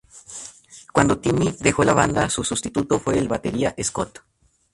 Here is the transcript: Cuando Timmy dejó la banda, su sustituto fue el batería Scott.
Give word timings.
Cuando 0.91 1.19
Timmy 1.19 1.55
dejó 1.59 1.83
la 1.83 1.93
banda, 1.93 2.27
su 2.31 2.43
sustituto 2.43 2.99
fue 2.99 3.19
el 3.19 3.27
batería 3.27 3.75
Scott. 3.83 4.21